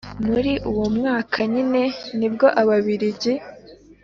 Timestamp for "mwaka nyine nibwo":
0.97-2.45